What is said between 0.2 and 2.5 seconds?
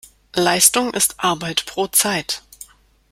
Leistung ist Arbeit pro Zeit.